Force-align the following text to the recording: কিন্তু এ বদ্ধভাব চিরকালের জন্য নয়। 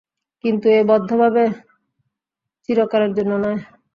কিন্তু 0.43 0.65
এ 0.69 0.79
বদ্ধভাব 0.89 1.35
চিরকালের 2.69 3.11
জন্য 3.13 3.31
নয়। 3.43 3.59